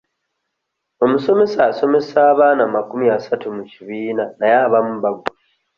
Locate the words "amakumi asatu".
2.67-3.45